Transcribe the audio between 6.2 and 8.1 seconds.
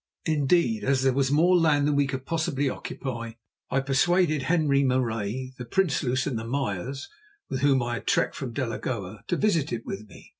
and the Meyers, with whom I had